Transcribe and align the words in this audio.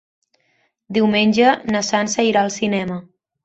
Diumenge 0.97 1.53
na 1.77 1.85
Sança 1.93 2.29
irà 2.33 2.45
al 2.47 2.53
cinema. 2.61 3.03